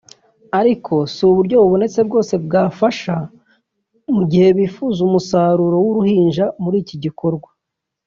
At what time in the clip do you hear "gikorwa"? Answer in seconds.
7.05-7.49